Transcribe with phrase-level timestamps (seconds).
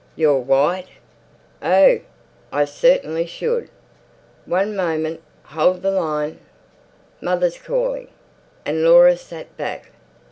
[0.15, 0.87] Your white?
[1.61, 1.99] Oh,
[2.51, 3.69] I certainly should.
[4.47, 6.39] One moment—hold the line.
[7.21, 8.07] Mother's calling."
[8.65, 9.91] And Laura sat back.